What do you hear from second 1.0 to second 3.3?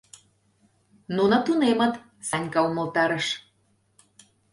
—Нуно тунемыт,— Санька умылтарыш.